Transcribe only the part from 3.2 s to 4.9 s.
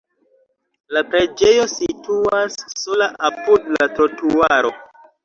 apud la trotuaro.